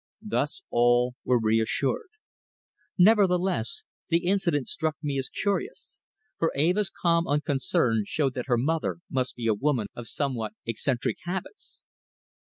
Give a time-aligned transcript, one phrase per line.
[0.25, 2.09] Thus all were reassured.
[2.97, 6.01] Nevertheless, the incident struck me as curious,
[6.39, 11.17] for Eva's calm unconcern showed that her mother must be a woman of somewhat eccentric
[11.25, 11.81] habits.